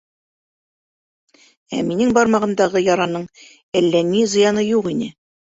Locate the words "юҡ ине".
4.73-5.13